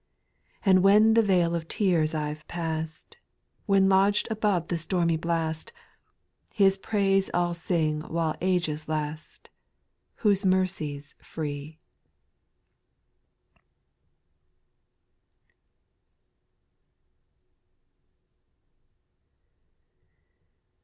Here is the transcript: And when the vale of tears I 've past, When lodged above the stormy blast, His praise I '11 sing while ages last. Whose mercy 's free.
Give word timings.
And 0.65 0.81
when 0.81 1.13
the 1.13 1.21
vale 1.21 1.53
of 1.53 1.67
tears 1.67 2.15
I 2.15 2.33
've 2.33 2.47
past, 2.47 3.17
When 3.67 3.87
lodged 3.87 4.27
above 4.31 4.69
the 4.69 4.79
stormy 4.79 5.15
blast, 5.15 5.73
His 6.51 6.75
praise 6.75 7.29
I 7.35 7.37
'11 7.41 7.53
sing 7.53 8.01
while 8.09 8.35
ages 8.41 8.89
last. 8.89 9.51
Whose 10.25 10.43
mercy 10.43 10.97
's 10.99 11.13
free. 11.21 11.77